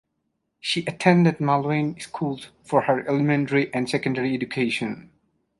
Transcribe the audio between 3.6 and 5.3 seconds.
and secondary education.